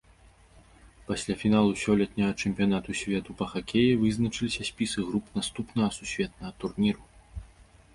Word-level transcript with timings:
Пасля 1.09 1.35
фіналу 1.41 1.75
сёлетняга 1.81 2.33
чэмпіянату 2.45 2.97
свету 3.03 3.37
па 3.43 3.51
хакеі 3.55 3.95
вызначыліся 4.05 4.61
спісы 4.75 4.99
груп 5.11 5.25
наступнага 5.41 5.97
сусветнага 6.01 6.51
турніру. 6.63 7.03